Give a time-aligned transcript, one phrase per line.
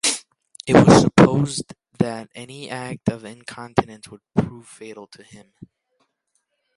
[0.65, 5.53] It was supposed that any act of incontinence would prove fatal to him.